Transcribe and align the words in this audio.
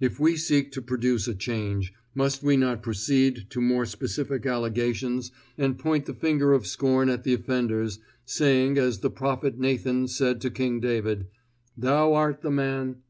If 0.00 0.18
we 0.18 0.38
seek 0.38 0.72
to 0.72 0.80
produce 0.80 1.28
a 1.28 1.34
change, 1.34 1.92
must 2.14 2.42
we 2.42 2.56
not 2.56 2.82
proceed 2.82 3.48
to 3.50 3.60
more 3.60 3.84
specific 3.84 4.46
allegations 4.46 5.30
and 5.58 5.78
point 5.78 6.06
the 6.06 6.14
finger 6.14 6.54
of 6.54 6.66
scorn 6.66 7.10
at 7.10 7.22
the 7.22 7.34
offenders, 7.34 7.98
saying 8.24 8.78
as 8.78 9.00
the 9.00 9.10
Prophet 9.10 9.58
Nathan 9.58 10.08
said 10.08 10.40
to 10.40 10.50
King 10.50 10.80
David: 10.80 11.26
"Thou 11.76 12.14
art 12.14 12.40
the 12.40 12.50
man"? 12.50 13.02